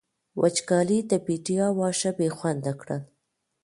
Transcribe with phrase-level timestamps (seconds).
[0.41, 3.01] وچکالۍ د بېديا واښه بې خونده کړل.